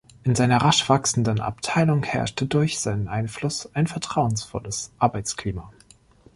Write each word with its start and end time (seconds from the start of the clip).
In 0.23 0.33
seiner 0.33 0.57
rasch 0.63 0.89
wachsenden 0.89 1.39
Abteilung 1.41 2.01
herrschte 2.01 2.47
durch 2.47 2.79
seinen 2.79 3.07
Einfluss 3.07 3.69
ein 3.75 3.85
vertrauensvolles 3.85 4.89
Arbeitsklima. 4.97 5.71